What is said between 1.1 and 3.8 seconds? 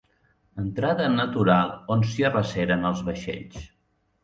natural on s'hi arreceren els vaixells.